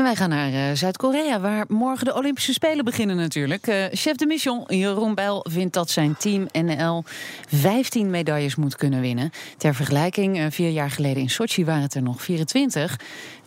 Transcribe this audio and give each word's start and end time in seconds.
En 0.00 0.06
wij 0.06 0.16
gaan 0.16 0.28
naar 0.28 0.52
uh, 0.52 0.72
Zuid-Korea, 0.72 1.40
waar 1.40 1.64
morgen 1.68 2.04
de 2.04 2.14
Olympische 2.14 2.52
Spelen 2.52 2.84
beginnen 2.84 3.16
natuurlijk. 3.16 3.66
Uh, 3.66 3.84
chef 3.90 4.16
de 4.16 4.26
mission 4.26 4.64
Jeroen 4.66 5.14
Bijl 5.14 5.46
vindt 5.50 5.74
dat 5.74 5.90
zijn 5.90 6.16
team 6.16 6.48
NL 6.52 7.04
15 7.48 8.10
medailles 8.10 8.56
moet 8.56 8.76
kunnen 8.76 9.00
winnen. 9.00 9.30
Ter 9.56 9.74
vergelijking, 9.74 10.38
uh, 10.38 10.46
vier 10.50 10.70
jaar 10.70 10.90
geleden 10.90 11.22
in 11.22 11.30
Sochi 11.30 11.64
waren 11.64 11.82
het 11.82 11.94
er 11.94 12.02
nog 12.02 12.22
24. 12.22 13.00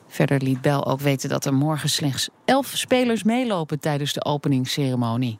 Verder 0.07 0.41
liet 0.41 0.61
Bijl 0.61 0.85
ook 0.85 0.99
weten 0.99 1.29
dat 1.29 1.45
er 1.45 1.53
morgen 1.53 1.89
slechts 1.89 2.29
11 2.45 2.67
spelers 2.67 3.23
meelopen 3.23 3.79
tijdens 3.79 4.13
de 4.13 4.25
openingsceremonie. 4.25 5.39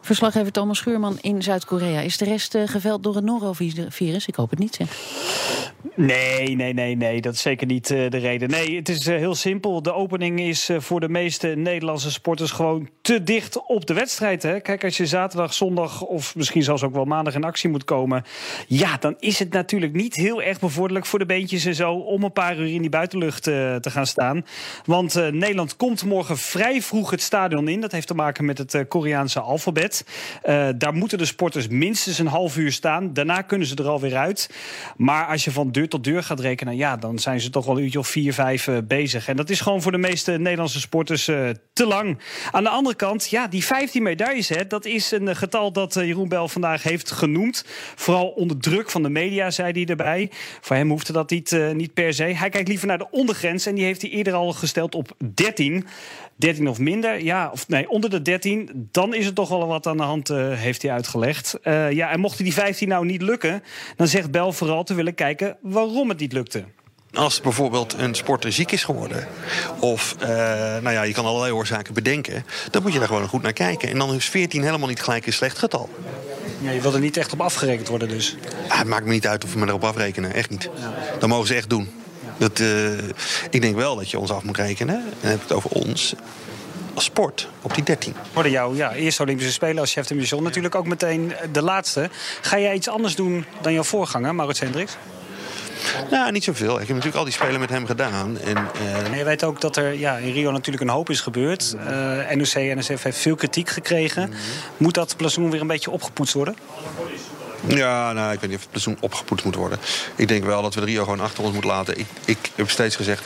Verslaggever 0.00 0.52
Thomas 0.52 0.78
Schuurman 0.78 1.18
in 1.20 1.42
Zuid-Korea. 1.42 2.00
Is 2.00 2.16
de 2.16 2.24
rest 2.24 2.54
uh, 2.54 2.62
geveld 2.66 3.02
door 3.02 3.14
het 3.14 3.24
norovirus? 3.24 4.26
Ik 4.26 4.34
hoop 4.34 4.50
het 4.50 4.58
niet, 4.58 4.74
zeg. 4.74 4.88
Nee, 5.94 6.56
nee, 6.56 6.72
nee, 6.72 6.96
nee. 6.96 7.20
Dat 7.20 7.34
is 7.34 7.42
zeker 7.42 7.66
niet 7.66 7.90
uh, 7.90 8.10
de 8.10 8.18
reden. 8.18 8.50
Nee, 8.50 8.76
het 8.76 8.88
is 8.88 9.06
uh, 9.06 9.16
heel 9.16 9.34
simpel. 9.34 9.82
De 9.82 9.92
opening 9.92 10.40
is 10.40 10.70
voor 10.76 11.00
de 11.00 11.08
meeste 11.08 11.48
Nederlandse 11.48 12.10
sporters 12.10 12.50
gewoon 12.50 12.88
te 13.00 13.22
dicht 13.22 13.66
op 13.66 13.86
de 13.86 13.94
wedstrijd. 13.94 14.42
Hè? 14.42 14.60
Kijk, 14.60 14.84
als 14.84 14.96
je 14.96 15.06
zaterdag, 15.06 15.54
zondag 15.54 16.02
of 16.02 16.36
misschien 16.36 16.62
zelfs 16.62 16.82
ook 16.82 16.94
wel 16.94 17.04
maandag 17.04 17.34
in 17.34 17.44
actie 17.44 17.70
moet 17.70 17.84
komen. 17.84 18.24
Ja, 18.66 18.96
dan 19.00 19.14
is 19.18 19.38
het 19.38 19.52
natuurlijk 19.52 19.92
niet 19.92 20.14
heel 20.14 20.42
erg 20.42 20.60
bevorderlijk 20.60 21.06
voor 21.06 21.18
de 21.18 21.26
beentjes 21.26 21.64
en 21.64 21.74
zo 21.74 21.92
om 21.92 22.24
een 22.24 22.32
paar 22.32 22.58
uur 22.58 22.72
in 22.72 22.80
die 22.80 22.90
buitenlucht 22.90 23.42
te 23.42 23.80
gaan 23.90 24.06
staan. 24.06 24.44
Want 24.84 25.14
Nederland 25.14 25.76
komt 25.76 26.04
morgen 26.04 26.38
vrij 26.38 26.82
vroeg 26.82 27.10
het 27.10 27.22
stadion 27.22 27.68
in. 27.68 27.80
Dat 27.80 27.92
heeft 27.92 28.06
te 28.06 28.14
maken 28.14 28.44
met 28.44 28.58
het 28.58 28.84
Koreaanse 28.88 29.40
alfabet. 29.40 29.89
Uh, 29.94 30.68
daar 30.76 30.94
moeten 30.94 31.18
de 31.18 31.24
sporters 31.24 31.68
minstens 31.68 32.18
een 32.18 32.26
half 32.26 32.56
uur 32.56 32.72
staan. 32.72 33.12
Daarna 33.12 33.42
kunnen 33.42 33.66
ze 33.66 33.74
er 33.74 33.88
alweer 33.88 34.16
uit. 34.16 34.50
Maar 34.96 35.26
als 35.26 35.44
je 35.44 35.50
van 35.50 35.72
deur 35.72 35.88
tot 35.88 36.04
deur 36.04 36.22
gaat 36.22 36.40
rekenen, 36.40 36.76
ja, 36.76 36.96
dan 36.96 37.18
zijn 37.18 37.40
ze 37.40 37.50
toch 37.50 37.66
wel 37.66 37.76
een 37.76 37.82
uurtje 37.82 37.98
of 37.98 38.08
vier, 38.08 38.34
vijf 38.34 38.66
uh, 38.66 38.78
bezig. 38.84 39.28
En 39.28 39.36
dat 39.36 39.50
is 39.50 39.60
gewoon 39.60 39.82
voor 39.82 39.92
de 39.92 39.98
meeste 39.98 40.32
Nederlandse 40.32 40.80
sporters 40.80 41.28
uh, 41.28 41.48
te 41.72 41.86
lang. 41.86 42.18
Aan 42.50 42.62
de 42.62 42.68
andere 42.68 42.96
kant, 42.96 43.28
ja, 43.28 43.46
die 43.46 43.64
15 43.64 44.02
medailles, 44.02 44.48
hè, 44.48 44.66
dat 44.66 44.84
is 44.84 45.10
een 45.10 45.36
getal 45.36 45.72
dat 45.72 45.94
Jeroen 45.94 46.28
Bel 46.28 46.48
vandaag 46.48 46.82
heeft 46.82 47.10
genoemd. 47.10 47.64
Vooral 47.94 48.28
onder 48.28 48.58
druk 48.58 48.90
van 48.90 49.02
de 49.02 49.10
media, 49.10 49.50
zei 49.50 49.72
hij 49.72 49.86
erbij. 49.86 50.30
Voor 50.60 50.76
hem 50.76 50.90
hoefde 50.90 51.12
dat 51.12 51.30
niet, 51.30 51.58
niet 51.74 51.94
per 51.94 52.14
se. 52.14 52.24
Hij 52.24 52.48
kijkt 52.48 52.68
liever 52.68 52.86
naar 52.86 52.98
de 52.98 53.10
ondergrens 53.10 53.66
en 53.66 53.74
die 53.74 53.84
heeft 53.84 54.02
hij 54.02 54.10
eerder 54.10 54.34
al 54.34 54.52
gesteld 54.52 54.94
op 54.94 55.16
13. 55.34 55.86
13 56.40 56.68
of 56.68 56.78
minder, 56.78 57.24
ja, 57.24 57.50
of 57.52 57.68
nee, 57.68 57.88
onder 57.88 58.10
de 58.10 58.22
13, 58.22 58.88
dan 58.90 59.14
is 59.14 59.26
er 59.26 59.32
toch 59.32 59.48
wel 59.48 59.66
wat 59.66 59.79
aan 59.86 59.96
de 59.96 60.02
hand, 60.02 60.30
uh, 60.30 60.52
heeft 60.52 60.82
hij 60.82 60.90
uitgelegd. 60.90 61.58
Uh, 61.64 61.90
ja, 61.90 62.10
en 62.10 62.20
mocht 62.20 62.38
die 62.38 62.52
15 62.52 62.88
nou 62.88 63.04
niet 63.04 63.22
lukken, 63.22 63.62
dan 63.96 64.06
zegt 64.06 64.30
Bel 64.30 64.52
vooral 64.52 64.84
te 64.84 64.94
willen 64.94 65.14
kijken 65.14 65.56
waarom 65.60 66.08
het 66.08 66.18
niet 66.18 66.32
lukte. 66.32 66.64
Als 67.12 67.40
bijvoorbeeld 67.40 67.94
een 67.98 68.14
sporter 68.14 68.52
ziek 68.52 68.72
is 68.72 68.84
geworden, 68.84 69.28
of 69.80 70.16
uh, 70.22 70.28
nou 70.28 70.90
ja, 70.90 71.02
je 71.02 71.12
kan 71.12 71.24
allerlei 71.24 71.52
oorzaken 71.52 71.94
bedenken, 71.94 72.44
dan 72.70 72.82
moet 72.82 72.92
je 72.92 72.98
daar 72.98 73.08
gewoon 73.08 73.28
goed 73.28 73.42
naar 73.42 73.52
kijken. 73.52 73.88
En 73.88 73.98
dan 73.98 74.14
is 74.14 74.28
14 74.28 74.62
helemaal 74.62 74.88
niet 74.88 75.02
gelijk 75.02 75.26
een 75.26 75.32
slecht 75.32 75.58
getal. 75.58 75.88
Ja, 76.60 76.70
je 76.70 76.80
wil 76.80 76.94
er 76.94 77.00
niet 77.00 77.16
echt 77.16 77.32
op 77.32 77.40
afgerekend 77.40 77.88
worden 77.88 78.08
dus? 78.08 78.36
Ah, 78.68 78.78
het 78.78 78.86
maakt 78.86 79.04
me 79.04 79.10
niet 79.10 79.26
uit 79.26 79.44
of 79.44 79.52
we 79.52 79.58
me 79.58 79.66
erop 79.66 79.84
afrekenen, 79.84 80.34
echt 80.34 80.50
niet. 80.50 80.70
Dat 81.18 81.28
mogen 81.28 81.46
ze 81.46 81.54
echt 81.54 81.70
doen. 81.70 81.88
Dat, 82.38 82.58
uh, 82.58 82.92
ik 83.50 83.60
denk 83.60 83.76
wel 83.76 83.96
dat 83.96 84.10
je 84.10 84.18
ons 84.18 84.30
af 84.30 84.42
moet 84.42 84.56
rekenen. 84.56 84.94
En 84.94 85.14
dan 85.20 85.30
heb 85.30 85.42
ik 85.42 85.48
het 85.48 85.56
over 85.56 85.70
ons 85.70 86.14
als 87.00 87.08
sport 87.08 87.48
op 87.62 87.74
die 87.74 87.84
13. 87.84 88.14
Worden 88.32 88.52
jouw 88.52 88.74
ja, 88.74 88.92
eerste 88.92 89.22
Olympische 89.22 89.52
Spelen 89.52 89.78
als 89.78 89.92
chef 89.92 90.06
de 90.06 90.14
mission. 90.14 90.42
Natuurlijk 90.42 90.74
ook 90.74 90.86
meteen 90.86 91.32
de 91.52 91.62
laatste. 91.62 92.10
Ga 92.40 92.58
jij 92.58 92.74
iets 92.74 92.88
anders 92.88 93.14
doen 93.14 93.44
dan 93.60 93.72
jouw 93.72 93.82
voorganger, 93.82 94.34
Maurits 94.34 94.60
Hendricks? 94.60 94.96
Nou, 96.10 96.32
niet 96.32 96.44
zoveel. 96.44 96.72
Ik 96.72 96.78
heb 96.78 96.88
natuurlijk 96.88 97.16
al 97.16 97.24
die 97.24 97.32
spelen 97.32 97.60
met 97.60 97.70
hem 97.70 97.86
gedaan. 97.86 98.38
En, 98.38 98.56
uh... 98.56 99.06
en 99.06 99.18
je 99.18 99.24
weet 99.24 99.44
ook 99.44 99.60
dat 99.60 99.76
er 99.76 99.92
ja, 99.94 100.16
in 100.16 100.32
Rio 100.32 100.50
natuurlijk 100.50 100.82
een 100.82 100.88
hoop 100.88 101.10
is 101.10 101.20
gebeurd. 101.20 101.76
Uh, 101.76 102.30
NOC 102.34 102.52
en 102.52 102.78
NSF 102.78 103.02
heeft 103.02 103.18
veel 103.18 103.34
kritiek 103.34 103.68
gekregen. 103.68 104.22
Mm 104.22 104.32
-hmm. 104.32 104.40
Moet 104.76 104.94
dat 104.94 105.16
blazoen 105.16 105.50
weer 105.50 105.60
een 105.60 105.66
beetje 105.66 105.90
opgepoetst 105.90 106.34
worden? 106.34 106.56
Ja, 107.66 108.12
nou, 108.12 108.32
ik 108.32 108.40
weet 108.40 108.50
niet 108.50 108.58
of 108.58 108.64
het 108.64 108.72
plezon 108.72 108.96
opgepoetst 109.00 109.44
moet 109.44 109.54
worden. 109.54 109.78
Ik 110.16 110.28
denk 110.28 110.44
wel 110.44 110.62
dat 110.62 110.74
we 110.74 110.80
de 110.80 110.86
Rio 110.86 111.02
gewoon 111.02 111.20
achter 111.20 111.44
ons 111.44 111.52
moeten 111.52 111.70
laten. 111.70 111.98
Ik, 111.98 112.06
ik 112.24 112.50
heb 112.54 112.70
steeds 112.70 112.96
gezegd... 112.96 113.24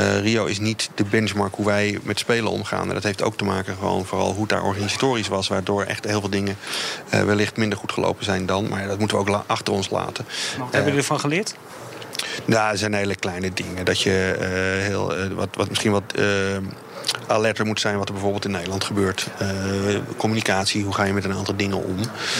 Uh, 0.00 0.20
Rio 0.20 0.44
is 0.44 0.58
niet 0.58 0.90
de 0.94 1.04
benchmark 1.04 1.54
hoe 1.54 1.64
wij 1.66 1.98
met 2.02 2.18
spelen 2.18 2.50
omgaan. 2.50 2.88
En 2.88 2.94
dat 2.94 3.02
heeft 3.02 3.22
ook 3.22 3.36
te 3.36 3.44
maken 3.44 3.76
gewoon 3.76 4.04
vooral 4.04 4.30
hoe 4.30 4.40
het 4.40 4.48
daar 4.48 4.62
organisatorisch 4.62 5.28
was... 5.28 5.48
waardoor 5.48 5.82
echt 5.82 6.04
heel 6.04 6.20
veel 6.20 6.30
dingen 6.30 6.56
uh, 7.14 7.22
wellicht 7.22 7.56
minder 7.56 7.78
goed 7.78 7.92
gelopen 7.92 8.24
zijn 8.24 8.46
dan. 8.46 8.68
Maar 8.68 8.86
dat 8.86 8.98
moeten 8.98 9.24
we 9.24 9.30
ook 9.30 9.44
achter 9.46 9.72
ons 9.72 9.90
laten. 9.90 10.24
Maar 10.24 10.58
wat 10.58 10.72
hebben 10.72 10.82
jullie 10.82 10.98
ervan 10.98 11.20
geleerd? 11.20 11.54
Nou, 12.44 12.70
dat 12.70 12.78
zijn 12.78 12.94
hele 12.94 13.14
kleine 13.14 13.52
dingen. 13.52 13.84
Dat 13.84 14.00
je 14.00 14.36
heel, 14.80 15.34
wat, 15.34 15.48
wat 15.52 15.68
misschien 15.68 15.92
wat 15.92 16.14
alerter 17.26 17.66
moet 17.66 17.80
zijn 17.80 17.98
wat 17.98 18.06
er 18.06 18.12
bijvoorbeeld 18.12 18.44
in 18.44 18.50
Nederland 18.50 18.84
gebeurt. 18.84 19.26
Uh, 19.42 19.48
communicatie, 20.16 20.84
hoe 20.84 20.94
ga 20.94 21.04
je 21.04 21.12
met 21.12 21.24
een 21.24 21.32
aantal 21.32 21.56
dingen 21.56 21.84
om? 21.84 21.96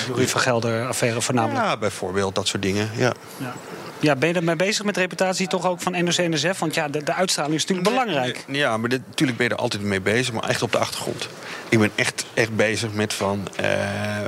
Louis 0.08 0.30
van 0.30 0.40
Gelder 0.40 0.86
affaire 0.86 1.22
voornamelijk? 1.22 1.64
Ja, 1.64 1.76
bijvoorbeeld 1.76 2.34
dat 2.34 2.48
soort 2.48 2.62
dingen, 2.62 2.90
ja. 2.96 3.12
ja. 3.36 3.54
Ja, 4.00 4.16
ben 4.16 4.28
je 4.28 4.34
ermee 4.34 4.56
bezig 4.56 4.84
met 4.84 4.96
reputatie 4.96 5.48
toch 5.48 5.66
ook 5.66 5.80
van 5.80 5.92
NOC-NSF? 5.92 6.58
Want 6.58 6.74
ja, 6.74 6.88
de, 6.88 7.02
de, 7.02 7.12
uitstraling 7.12 7.54
is 7.54 7.66
natuurlijk 7.66 7.88
belangrijk. 7.88 8.44
Ja, 8.48 8.76
maar 8.76 8.88
dit, 8.88 9.00
natuurlijk 9.06 9.38
ben 9.38 9.48
je 9.48 9.54
er 9.54 9.60
altijd 9.60 9.82
mee 9.82 10.00
bezig, 10.00 10.34
maar 10.34 10.48
echt 10.48 10.62
op 10.62 10.72
de 10.72 10.78
achtergrond. 10.78 11.28
Ik 11.68 11.78
ben 11.78 11.90
echt, 11.94 12.26
echt 12.34 12.56
bezig 12.56 12.92
met 12.92 13.14
van, 13.14 13.48
uh, 13.50 13.66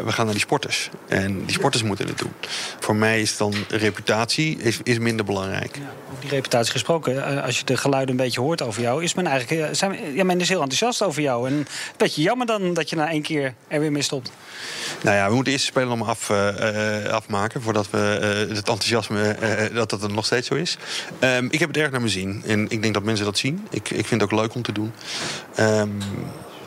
we 0.04 0.12
gaan 0.12 0.24
naar 0.24 0.34
die 0.34 0.42
sporters. 0.42 0.90
En 1.08 1.44
die 1.44 1.54
sporters 1.54 1.82
moeten 1.82 2.06
het 2.06 2.18
doen. 2.18 2.32
Voor 2.80 2.96
mij 2.96 3.20
is 3.20 3.36
dan 3.36 3.54
reputatie 3.68 4.58
is, 4.58 4.78
is 4.82 4.98
minder 4.98 5.24
belangrijk. 5.24 5.76
Ja, 5.76 5.82
over 6.10 6.20
die 6.20 6.30
reputatie 6.30 6.72
gesproken, 6.72 7.42
als 7.42 7.58
je 7.58 7.64
de 7.64 7.76
geluiden 7.76 8.10
een 8.10 8.24
beetje 8.24 8.40
hoort 8.40 8.62
over 8.62 8.82
jou... 8.82 9.02
is 9.02 9.14
men 9.14 9.26
eigenlijk, 9.26 9.74
zijn, 9.76 10.14
ja, 10.14 10.24
men 10.24 10.40
is 10.40 10.48
heel 10.48 10.62
enthousiast 10.62 11.02
over 11.02 11.22
jou. 11.22 11.48
En 11.48 11.54
een 11.54 11.66
beetje 11.96 12.22
jammer 12.22 12.46
dan 12.46 12.74
dat 12.74 12.90
je 12.90 12.96
na 12.96 13.10
één 13.10 13.22
keer 13.22 13.54
er 13.68 13.80
weer 13.80 13.92
mee 13.92 14.02
stopt. 14.02 14.30
Nou 15.02 15.16
ja, 15.16 15.28
we 15.28 15.34
moeten 15.34 15.52
eerst 15.52 15.64
de 15.64 15.70
spelen 15.70 15.88
allemaal 15.88 16.08
af, 16.08 16.30
uh, 16.30 17.12
afmaken... 17.12 17.62
voordat 17.62 17.90
we 17.90 18.18
uh, 18.48 18.56
het 18.56 18.68
enthousiasme, 18.68 19.36
dat 19.72 19.91
dat 19.91 20.12
nog 20.12 20.24
steeds 20.24 20.46
zo 20.46 20.54
is. 20.54 20.78
Um, 21.20 21.48
ik 21.50 21.58
heb 21.58 21.69
het 21.69 21.76
erg 21.76 21.91
naar 21.91 22.00
mijn 22.00 22.12
zin. 22.12 22.42
En 22.46 22.69
ik 22.69 22.82
denk 22.82 22.94
dat 22.94 23.02
mensen 23.02 23.24
dat 23.24 23.38
zien. 23.38 23.66
Ik, 23.70 23.91
ik 23.91 24.06
vind 24.06 24.20
het 24.20 24.32
ook 24.32 24.41
leuk 24.41 24.54
om 24.54 24.62
te 24.62 24.72
doen. 24.72 24.92
Um, 25.60 25.98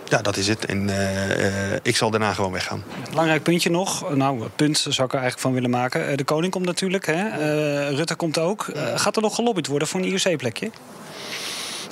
ja, 0.07 0.22
dat 0.22 0.38
is 0.38 0.47
het. 0.47 0.66
En 0.66 0.88
uh, 0.88 1.75
ik 1.81 1.96
zal 1.96 2.09
daarna 2.09 2.34
gewoon 2.34 2.52
weggaan. 2.52 2.84
Belangrijk 3.09 3.44
puntje 3.44 3.69
nog. 3.69 4.16
Nou, 4.16 4.47
punt 4.56 4.78
zou 4.78 5.07
ik 5.07 5.13
er 5.13 5.19
eigenlijk 5.19 5.40
van 5.40 5.53
willen 5.53 5.69
maken. 5.69 6.18
De 6.18 6.24
koning 6.24 6.52
komt 6.52 6.66
natuurlijk. 6.66 7.06
Hè? 7.06 7.29
Rutte 7.90 8.16
komt 8.16 8.38
ook. 8.38 8.72
gaat 8.96 9.16
er 9.16 9.22
nog 9.22 9.35
gelobbyd 9.35 9.68
worden 9.68 9.88
voor 9.88 10.00
een 10.00 10.06
IOC-plekje? 10.06 10.72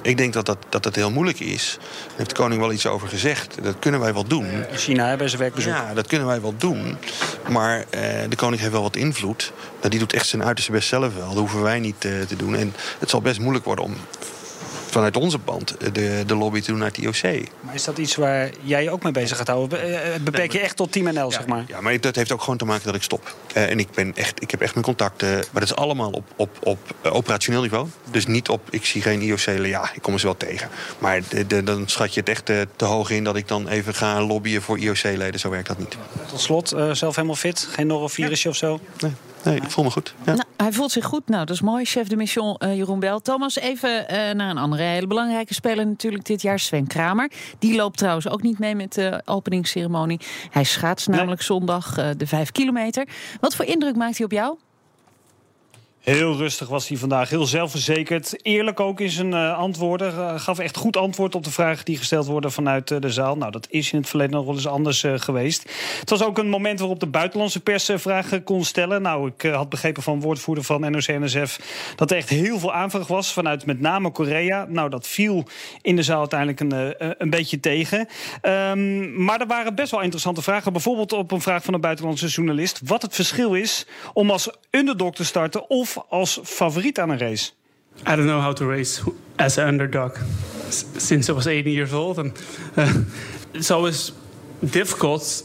Ik 0.01 0.17
denk 0.17 0.33
dat 0.33 0.45
dat, 0.45 0.57
dat 0.69 0.83
dat 0.83 0.95
heel 0.95 1.11
moeilijk 1.11 1.39
is. 1.39 1.77
Daar 1.79 2.17
heeft 2.17 2.29
de 2.29 2.35
koning 2.35 2.61
wel 2.61 2.71
iets 2.71 2.87
over 2.87 3.07
gezegd. 3.07 3.63
Dat 3.63 3.75
kunnen 3.79 3.99
wij 3.99 4.13
wel 4.13 4.27
doen. 4.27 4.45
In 4.45 4.77
China 4.77 5.07
hebben 5.07 5.29
ze 5.29 5.37
werkbezoek. 5.37 5.73
Ja, 5.73 5.93
dat 5.93 6.07
kunnen 6.07 6.27
wij 6.27 6.41
wel 6.41 6.53
doen. 6.57 6.97
Maar 7.49 7.85
eh, 7.89 8.01
de 8.29 8.35
koning 8.35 8.61
heeft 8.61 8.73
wel 8.73 8.81
wat 8.81 8.95
invloed. 8.95 9.51
Nou, 9.77 9.89
die 9.89 9.99
doet 9.99 10.13
echt 10.13 10.27
zijn 10.27 10.43
uiterste 10.43 10.71
best 10.71 10.87
zelf 10.87 11.15
wel. 11.15 11.27
Dat 11.27 11.37
hoeven 11.37 11.61
wij 11.61 11.79
niet 11.79 12.05
uh, 12.05 12.21
te 12.21 12.35
doen. 12.35 12.55
En 12.55 12.73
het 12.99 13.09
zal 13.09 13.21
best 13.21 13.39
moeilijk 13.39 13.65
worden 13.65 13.85
om 13.85 13.95
vanuit 14.89 15.17
onze 15.17 15.37
band 15.37 15.75
de, 15.93 16.23
de 16.25 16.35
lobby 16.35 16.61
te 16.61 16.67
doen 16.71 16.79
naar 16.79 16.87
het 16.87 16.97
IOC. 16.97 17.47
Maar 17.59 17.73
is 17.73 17.83
dat 17.83 17.97
iets 17.97 18.15
waar 18.15 18.49
jij 18.61 18.83
je 18.83 18.91
ook 18.91 19.03
mee 19.03 19.11
bezig 19.11 19.37
gaat 19.37 19.47
houden? 19.47 19.79
Beperk 20.23 20.51
je 20.51 20.59
echt 20.59 20.75
tot 20.75 20.91
Team 20.91 21.13
NL, 21.13 21.13
ja, 21.13 21.29
zeg 21.29 21.45
maar? 21.45 21.63
Ja, 21.67 21.81
maar 21.81 21.99
dat 21.99 22.15
heeft 22.15 22.31
ook 22.31 22.41
gewoon 22.41 22.57
te 22.57 22.65
maken 22.65 22.85
dat 22.85 22.95
ik 22.95 23.03
stop. 23.03 23.35
Uh, 23.57 23.69
en 23.69 23.79
ik, 23.79 23.91
ben 23.91 24.15
echt, 24.15 24.41
ik 24.41 24.51
heb 24.51 24.61
echt 24.61 24.73
mijn 24.73 24.85
contacten. 24.85 25.29
Maar 25.29 25.61
dat 25.61 25.63
is 25.63 25.75
allemaal 25.75 26.09
op, 26.09 26.23
op, 26.35 26.57
op 26.63 26.79
operationeel 27.03 27.61
niveau. 27.61 27.87
Dus 28.11 28.25
niet 28.25 28.49
op, 28.49 28.61
ik 28.69 28.85
zie 28.85 29.01
geen 29.01 29.21
IOC-leden. 29.21 29.67
Ja, 29.67 29.89
ik 29.93 30.01
kom 30.01 30.17
ze 30.17 30.25
wel 30.25 30.37
tegen. 30.37 30.69
Maar 30.99 31.21
de, 31.29 31.47
de, 31.47 31.63
dan 31.63 31.87
schat 31.87 32.13
je 32.13 32.19
het 32.19 32.29
echt 32.29 32.45
te, 32.45 32.67
te 32.75 32.85
hoog 32.85 33.09
in 33.09 33.23
dat 33.23 33.35
ik 33.35 33.47
dan 33.47 33.67
even 33.67 33.93
ga 33.93 34.21
lobbyen 34.21 34.61
voor 34.61 34.79
IOC-leden. 34.79 35.39
Zo 35.39 35.49
werkt 35.49 35.67
dat 35.67 35.77
niet. 35.77 35.97
Tot 36.29 36.41
slot, 36.41 36.73
uh, 36.73 36.91
zelf 36.91 37.15
helemaal 37.15 37.35
fit? 37.35 37.67
Geen 37.71 37.87
norovirusje 37.87 38.47
ja. 38.47 38.49
of 38.49 38.57
zo? 38.57 38.79
Nee. 38.99 39.13
Nee, 39.43 39.55
ik 39.55 39.71
voel 39.71 39.83
me 39.83 39.91
goed. 39.91 40.13
Ja. 40.25 40.33
Nou, 40.33 40.47
hij 40.63 40.71
voelt 40.71 40.91
zich 40.91 41.05
goed. 41.05 41.27
Nou, 41.27 41.45
dat 41.45 41.55
is 41.55 41.61
mooi. 41.61 41.85
Chef 41.85 42.07
de 42.07 42.15
mission 42.15 42.55
uh, 42.59 42.75
Jeroen 42.75 42.99
Bel. 42.99 43.19
Thomas, 43.19 43.55
even 43.55 44.01
uh, 44.01 44.07
naar 44.09 44.49
een 44.49 44.57
andere 44.57 44.83
hele 44.83 45.07
belangrijke 45.07 45.53
speler 45.53 45.87
natuurlijk 45.87 46.25
dit 46.25 46.41
jaar. 46.41 46.59
Sven 46.59 46.87
Kramer. 46.87 47.31
Die 47.59 47.75
loopt 47.75 47.97
trouwens 47.97 48.29
ook 48.29 48.41
niet 48.41 48.59
mee 48.59 48.75
met 48.75 48.93
de 48.93 49.21
openingsceremonie. 49.25 50.19
Hij 50.49 50.63
schaatst 50.63 51.07
namelijk 51.07 51.47
nee. 51.47 51.59
zondag 51.59 51.97
uh, 51.97 52.09
de 52.17 52.27
vijf 52.27 52.51
kilometer. 52.51 53.07
Wat 53.39 53.55
voor 53.55 53.65
indruk 53.65 53.95
maakt 53.95 54.17
hij 54.17 54.25
op 54.25 54.31
jou? 54.31 54.57
Heel 56.09 56.35
rustig 56.35 56.67
was 56.67 56.87
hij 56.87 56.97
vandaag, 56.97 57.29
heel 57.29 57.45
zelfverzekerd. 57.45 58.45
Eerlijk 58.45 58.79
ook 58.79 58.99
in 58.99 59.09
zijn 59.09 59.31
uh, 59.31 59.57
antwoorden. 59.57 60.13
Uh, 60.13 60.39
gaf 60.39 60.59
echt 60.59 60.77
goed 60.77 60.97
antwoord 60.97 61.35
op 61.35 61.43
de 61.43 61.51
vragen 61.51 61.85
die 61.85 61.97
gesteld 61.97 62.25
worden 62.25 62.51
vanuit 62.51 62.91
uh, 62.91 62.99
de 62.99 63.09
zaal. 63.09 63.37
Nou, 63.37 63.51
dat 63.51 63.67
is 63.69 63.91
in 63.91 63.99
het 63.99 64.09
verleden 64.09 64.35
nog 64.35 64.45
wel 64.45 64.53
eens 64.53 64.67
anders 64.67 65.05
geweest. 65.15 65.71
Het 65.99 66.09
was 66.09 66.23
ook 66.23 66.37
een 66.37 66.49
moment 66.49 66.79
waarop 66.79 66.99
de 66.99 67.07
buitenlandse 67.07 67.59
pers 67.59 67.89
vragen 67.93 68.43
kon 68.43 68.63
stellen. 68.63 69.01
Nou, 69.01 69.31
ik 69.35 69.51
had 69.51 69.69
begrepen 69.69 70.03
van 70.03 70.21
woordvoerder 70.21 70.63
van 70.63 70.91
NOC-NSF... 70.91 71.59
dat 71.95 72.11
er 72.11 72.17
echt 72.17 72.29
heel 72.29 72.59
veel 72.59 72.73
aanvraag 72.73 73.07
was 73.07 73.33
vanuit 73.33 73.65
met 73.65 73.79
name 73.79 74.11
Korea. 74.11 74.65
Nou, 74.69 74.89
dat 74.89 75.07
viel 75.07 75.43
in 75.81 75.95
de 75.95 76.03
zaal 76.03 76.19
uiteindelijk 76.19 76.59
een, 76.59 76.95
een 77.17 77.29
beetje 77.29 77.59
tegen. 77.59 78.07
Um, 78.41 79.23
maar 79.23 79.41
er 79.41 79.47
waren 79.47 79.75
best 79.75 79.91
wel 79.91 80.01
interessante 80.01 80.41
vragen. 80.41 80.73
Bijvoorbeeld 80.73 81.13
op 81.13 81.31
een 81.31 81.41
vraag 81.41 81.63
van 81.63 81.73
een 81.73 81.81
buitenlandse 81.81 82.27
journalist... 82.27 82.81
wat 82.85 83.01
het 83.01 83.15
verschil 83.15 83.53
is 83.53 83.85
om 84.13 84.31
als 84.31 84.49
underdog 84.71 85.15
te 85.15 85.25
starten... 85.25 85.69
of 85.69 85.98
als 86.09 86.39
favoriet 86.43 86.99
aan 86.99 87.09
een 87.09 87.17
race? 87.17 87.51
I 88.07 88.15
don't 88.15 88.25
know 88.25 88.41
how 88.41 88.53
to 88.53 88.69
race 88.69 89.01
as 89.35 89.57
an 89.57 89.67
underdog. 89.67 90.17
since 90.71 91.29
I 91.29 91.33
was 91.33 91.47
18 91.47 91.73
years 91.73 91.93
old, 91.93 92.19
and 92.19 92.31
uh, 92.77 93.03
it's 93.53 93.71
always 93.71 94.11
difficult 94.63 95.43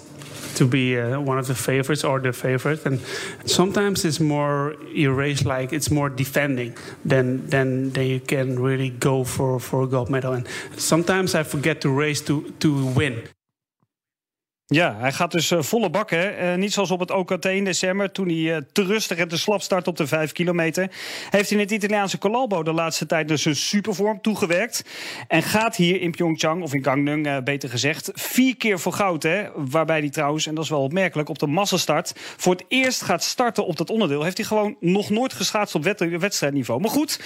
to 0.56 0.67
be 0.67 0.97
uh, 0.97 1.19
one 1.19 1.39
of 1.39 1.47
the 1.47 1.55
favorites 1.55 2.05
or 2.05 2.21
the 2.21 2.33
favorite. 2.33 2.87
And 2.87 3.01
sometimes 3.45 4.05
it's 4.05 4.21
more 4.21 4.77
you 4.93 5.12
race 5.12 5.45
like 5.45 5.73
it's 5.73 5.91
more 5.91 6.09
defending 6.09 6.77
than 7.05 7.49
than 7.49 7.91
than 7.91 8.06
you 8.06 8.21
can 8.21 8.61
really 8.61 8.91
go 8.91 9.25
for 9.25 9.59
for 9.61 9.83
a 9.83 9.87
gold 9.87 10.11
medal. 10.11 10.33
And 10.33 10.47
sometimes 10.77 11.35
I 11.35 11.43
forget 11.43 11.81
to 11.81 11.91
race 11.91 12.21
to 12.23 12.53
to 12.61 12.87
win. 12.87 13.29
Ja, 14.67 14.97
hij 14.99 15.13
gaat 15.13 15.31
dus 15.31 15.51
uh, 15.51 15.63
volle 15.63 15.91
bak. 15.91 16.11
Uh, 16.11 16.55
niet 16.55 16.73
zoals 16.73 16.91
op 16.91 17.01
het 17.01 17.11
OKT 17.11 17.45
in 17.45 17.65
december, 17.65 18.13
toen 18.13 18.27
hij 18.27 18.37
uh, 18.37 18.57
te 18.73 18.85
rustig 18.85 19.19
en 19.19 19.29
te 19.29 19.39
slap 19.39 19.63
start 19.63 19.89
op 19.89 19.97
de 19.97 20.07
5 20.07 20.33
kilometer. 20.33 20.91
Heeft 21.31 21.51
in 21.51 21.59
het 21.59 21.71
Italiaanse 21.71 22.19
Colalbo 22.19 22.63
de 22.63 22.73
laatste 22.73 23.07
tijd 23.07 23.29
dus 23.29 23.45
een 23.45 23.57
supervorm 23.57 24.21
toegewerkt. 24.21 24.85
En 25.29 25.43
gaat 25.43 25.77
hier 25.77 26.01
in 26.01 26.11
Pyeongchang, 26.11 26.63
of 26.63 26.75
in 26.75 26.85
Gangneung 26.85 27.45
beter 27.45 27.69
gezegd, 27.69 28.11
vier 28.15 28.57
keer 28.57 28.79
voor 28.79 28.93
goud. 28.93 29.23
Hè? 29.23 29.45
Waarbij 29.55 29.99
hij 29.99 30.11
trouwens, 30.11 30.47
en 30.47 30.55
dat 30.55 30.65
is 30.65 30.71
wel 30.71 30.83
opmerkelijk, 30.83 31.29
op 31.29 31.39
de 31.39 31.47
massastart 31.47 32.13
voor 32.17 32.53
het 32.53 32.65
eerst 32.69 33.03
gaat 33.03 33.25
starten 33.25 33.67
op 33.67 33.77
dat 33.77 33.91
onderdeel. 33.91 34.23
Heeft 34.23 34.37
hij 34.37 34.47
gewoon 34.47 34.77
nog 34.81 35.11
nooit 35.11 35.33
geschaatst 35.33 35.75
op 35.75 35.83
wedstrijdniveau. 36.19 36.81
Maar 36.81 36.91
goed, 36.91 37.21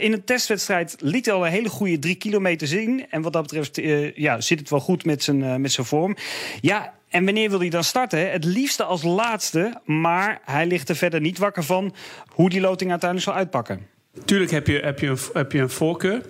in 0.00 0.12
een 0.12 0.24
testwedstrijd 0.24 0.96
liet 0.98 1.26
hij 1.26 1.34
al 1.34 1.46
een 1.46 1.52
hele 1.52 1.68
goede 1.68 1.98
drie 1.98 2.14
kilometer 2.14 2.66
zien. 2.66 3.06
En 3.10 3.22
wat 3.22 3.32
dat 3.32 3.42
betreft 3.42 3.80
ja, 4.14 4.40
zit 4.40 4.58
het 4.58 4.70
wel 4.70 4.80
goed 4.80 5.04
met 5.04 5.22
zijn, 5.22 5.60
met 5.60 5.72
zijn 5.72 5.86
vorm. 5.86 6.16
Ja, 6.60 6.77
en 7.08 7.24
wanneer 7.24 7.50
wil 7.50 7.58
hij 7.58 7.68
dan 7.68 7.84
starten? 7.84 8.30
Het 8.30 8.44
liefste 8.44 8.84
als 8.84 9.02
laatste, 9.02 9.80
maar 9.84 10.40
hij 10.44 10.66
ligt 10.66 10.88
er 10.88 10.96
verder 10.96 11.20
niet 11.20 11.38
wakker 11.38 11.62
van 11.62 11.94
hoe 12.28 12.50
die 12.50 12.60
loting 12.60 12.90
uiteindelijk 12.90 13.30
zal 13.30 13.38
uitpakken. 13.38 13.86
Tuurlijk 14.24 14.50
heb 14.50 14.66
je, 14.66 14.78
heb 14.78 14.98
je, 14.98 15.06
een, 15.06 15.18
heb 15.32 15.52
je 15.52 15.58
een 15.58 15.70
voorkeur. 15.70 16.22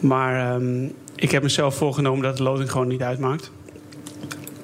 Maar 0.00 0.54
um, 0.54 0.94
ik 1.16 1.30
heb 1.30 1.42
mezelf 1.42 1.74
voorgenomen 1.74 2.22
dat 2.22 2.36
de 2.36 2.42
loting 2.42 2.70
gewoon 2.70 2.88
niet 2.88 3.02
uitmaakt. 3.02 3.50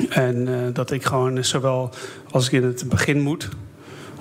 En 0.08 0.46
uh, 0.48 0.56
dat 0.72 0.90
ik 0.90 1.04
gewoon 1.04 1.44
zowel 1.44 1.90
als 2.30 2.46
ik 2.46 2.52
in 2.52 2.64
het 2.64 2.88
begin 2.88 3.20
moet, 3.20 3.48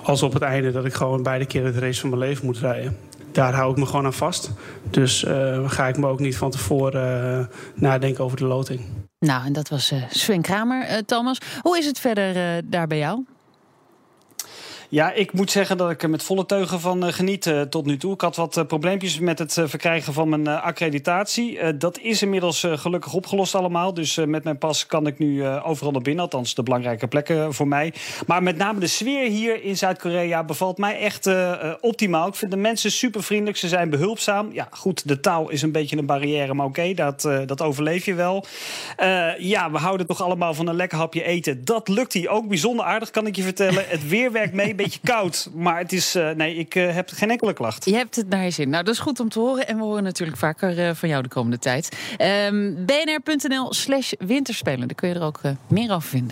als 0.02 0.22
op 0.22 0.32
het 0.32 0.42
einde, 0.42 0.72
dat 0.72 0.84
ik 0.84 0.94
gewoon 0.94 1.22
beide 1.22 1.46
keer 1.46 1.64
het 1.64 1.76
race 1.76 2.00
van 2.00 2.08
mijn 2.08 2.20
leven 2.20 2.46
moet 2.46 2.58
rijden. 2.58 2.96
Daar 3.32 3.54
hou 3.54 3.70
ik 3.70 3.76
me 3.76 3.86
gewoon 3.86 4.04
aan 4.04 4.12
vast. 4.12 4.50
Dus 4.90 5.24
uh, 5.24 5.70
ga 5.70 5.88
ik 5.88 5.96
me 5.96 6.06
ook 6.06 6.20
niet 6.20 6.36
van 6.36 6.50
tevoren 6.50 7.50
nadenken 7.74 8.24
over 8.24 8.36
de 8.36 8.44
loting. 8.44 8.80
Nou, 9.18 9.44
en 9.44 9.52
dat 9.52 9.68
was 9.68 9.92
uh, 9.92 10.02
Sven 10.10 10.42
Kramer. 10.42 10.90
Uh, 10.90 10.96
Thomas, 10.96 11.38
hoe 11.60 11.78
is 11.78 11.86
het 11.86 12.00
verder 12.00 12.36
uh, 12.36 12.62
daar 12.64 12.86
bij 12.86 12.98
jou? 12.98 13.24
Ja, 14.88 15.12
ik 15.12 15.32
moet 15.32 15.50
zeggen 15.50 15.76
dat 15.76 15.90
ik 15.90 16.02
er 16.02 16.10
met 16.10 16.22
volle 16.22 16.46
teugen 16.46 16.80
van 16.80 17.04
uh, 17.04 17.12
geniet 17.12 17.46
uh, 17.46 17.60
tot 17.60 17.86
nu 17.86 17.96
toe. 17.96 18.12
Ik 18.12 18.20
had 18.20 18.36
wat 18.36 18.56
uh, 18.56 18.64
probleempjes 18.64 19.18
met 19.18 19.38
het 19.38 19.52
verkrijgen 19.64 20.12
van 20.12 20.28
mijn 20.28 20.46
accreditatie. 20.48 21.76
dat 21.76 21.98
is 21.98 22.22
inmiddels 22.22 22.66
gelukkig 22.68 23.12
opgelost 23.12 23.54
allemaal. 23.54 23.94
Dus 23.94 24.16
met 24.16 24.44
mijn 24.44 24.58
pas 24.58 24.86
kan 24.86 25.06
ik 25.06 25.18
nu 25.18 25.46
overal 25.46 25.92
naar 25.92 26.02
binnen. 26.02 26.24
Althans, 26.24 26.54
de 26.54 26.62
belangrijke 26.62 27.06
plekken 27.06 27.54
voor 27.54 27.68
mij. 27.68 27.92
Maar 28.26 28.42
met 28.42 28.56
name 28.56 28.80
de 28.80 28.86
sfeer 28.86 29.28
hier 29.30 29.62
in 29.62 29.76
Zuid-Korea 29.76 30.44
bevalt 30.44 30.78
mij 30.78 30.98
echt 30.98 31.30
optimaal. 31.80 32.28
Ik 32.28 32.34
vind 32.34 32.50
de 32.50 32.56
mensen 32.56 32.90
super 32.90 33.22
vriendelijk. 33.22 33.56
Ze 33.56 33.68
zijn 33.68 33.90
behulpzaam. 33.90 34.52
Ja, 34.52 34.68
goed, 34.70 35.08
de 35.08 35.20
taal 35.20 35.50
is 35.50 35.62
een 35.62 35.72
beetje 35.72 35.96
een 35.96 36.06
barrière. 36.06 36.54
Maar 36.54 36.66
oké, 36.66 36.94
dat, 36.94 37.28
dat 37.46 37.62
overleef 37.62 38.04
je 38.04 38.14
wel. 38.14 38.44
ja, 39.38 39.70
we 39.70 39.78
houden 39.78 40.06
toch 40.06 40.22
allemaal 40.22 40.54
van 40.54 40.66
een 40.66 40.76
lekker 40.76 40.98
hapje 40.98 41.24
eten. 41.24 41.64
Dat 41.64 41.88
lukt 41.88 42.12
hier 42.12 42.28
ook 42.28 42.48
bijzonder 42.48 42.84
aardig, 42.84 43.10
kan 43.10 43.26
ik 43.26 43.36
je 43.36 43.42
vertellen. 43.42 43.84
Het 43.88 44.08
weer 44.08 44.32
werkt 44.32 44.52
mee 44.52 44.74
beetje 44.76 45.00
koud. 45.04 45.50
Maar 45.54 45.78
het 45.78 45.92
is, 45.92 46.16
uh, 46.16 46.30
nee, 46.30 46.54
ik 46.54 46.74
uh, 46.74 46.94
heb 46.94 47.10
geen 47.12 47.30
enkele 47.30 47.52
klacht. 47.52 47.84
Je 47.84 47.94
hebt 47.94 48.16
het 48.16 48.28
naar 48.28 48.44
je 48.44 48.50
zin. 48.50 48.68
Nou, 48.68 48.84
dat 48.84 48.94
is 48.94 49.00
goed 49.00 49.20
om 49.20 49.28
te 49.28 49.38
horen. 49.38 49.68
En 49.68 49.76
we 49.76 49.82
horen 49.82 50.02
natuurlijk 50.02 50.38
vaker 50.38 50.78
uh, 50.78 50.90
van 50.94 51.08
jou 51.08 51.22
de 51.22 51.28
komende 51.28 51.58
tijd. 51.58 51.96
Um, 52.50 52.84
bnr.nl 52.84 53.72
slash 53.72 54.12
winterspelen. 54.18 54.86
Daar 54.86 54.96
kun 54.96 55.08
je 55.08 55.14
er 55.14 55.22
ook 55.22 55.40
meer 55.66 55.92
over 55.92 56.08
vinden. 56.08 56.24